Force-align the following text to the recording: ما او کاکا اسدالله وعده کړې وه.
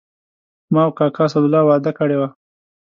ما 0.73 0.81
او 0.87 0.91
کاکا 0.97 1.23
اسدالله 1.27 1.61
وعده 1.65 1.91
کړې 1.99 2.15
وه. 2.19 2.27